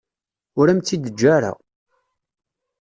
[0.59, 1.51] Ur am-tt-id-teǧǧa ara.